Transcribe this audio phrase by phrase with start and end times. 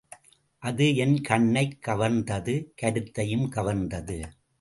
[0.63, 4.17] அது என் கண்ணைக் கவர்ந்தது கருத்தையும் கவர்ந்தது.